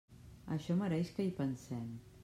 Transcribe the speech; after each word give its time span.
Això 0.55 0.77
mereix 0.79 1.13
que 1.19 1.29
hi 1.29 1.31
pensem. 1.43 1.87